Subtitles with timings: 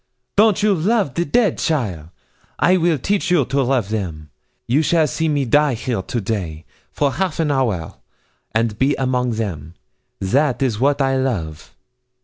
[0.35, 2.09] Don't you love the dead, cheaile?
[2.57, 4.31] I will teach you to love them.
[4.67, 7.93] You shall see me die here to day, for half an hour,
[8.51, 9.75] and be among them.
[10.19, 11.75] That is what I love.'